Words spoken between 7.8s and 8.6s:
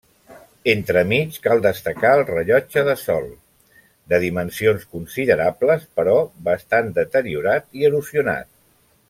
i erosionat.